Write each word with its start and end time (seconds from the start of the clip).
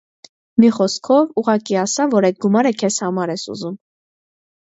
մի 0.61 0.69
խոսքով՝ 0.77 1.35
ուղղակի 1.41 1.77
ասա, 1.81 2.07
որ 2.15 2.27
այդ 2.31 2.41
գումարը 2.47 2.73
քեզ 2.81 2.99
համար 3.05 3.35
ես 3.35 3.45
ուզում: 3.55 3.79